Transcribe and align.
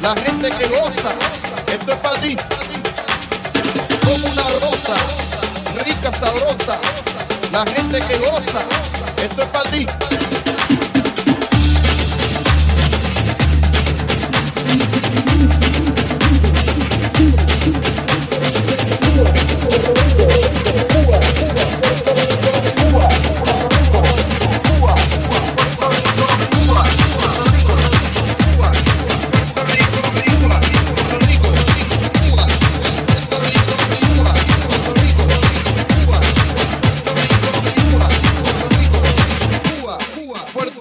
La 0.00 0.14
gente 0.14 0.50
que 0.50 0.68
goza, 0.68 1.12
esto 1.66 1.92
es 1.92 1.98
para 1.98 2.20
ti. 2.20 2.36
Como 4.04 4.26
una 4.26 4.42
rosa, 4.42 4.96
rica, 5.84 6.12
sabrosa. 6.18 6.78
La 7.52 7.64
gente 7.66 8.00
que 8.00 8.18
goza, 8.18 8.62
esto 9.22 9.42
es 9.42 9.48
para 9.48 9.70
ti. 9.70 9.86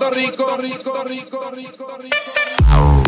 Rico, 0.09 0.55
rico, 0.55 1.03
rico, 1.03 1.49
rico, 1.49 1.49
rico. 1.51 1.97
Rico. 1.99 3.06